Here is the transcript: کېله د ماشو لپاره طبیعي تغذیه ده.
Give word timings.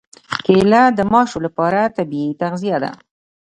کېله 0.45 0.83
د 0.97 0.99
ماشو 1.11 1.37
لپاره 1.45 1.81
طبیعي 1.97 2.31
تغذیه 2.41 2.77
ده. 2.83 2.91